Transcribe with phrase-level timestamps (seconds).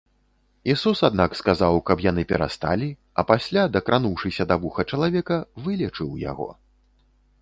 [0.73, 2.87] Ісус, аднак сказаў, каб яны перасталі,
[3.21, 6.49] а пасля, дакрануўшыся да вуха чалавека, вылечыў яго.